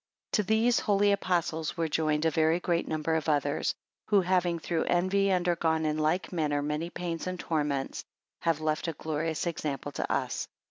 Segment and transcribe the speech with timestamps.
[0.33, 3.75] 16 To these Holy Apostles were joined a very great number of others,
[4.07, 8.03] who having through envy undergone in like manner many pains and torments,
[8.39, 10.47] have left a glorious example to us.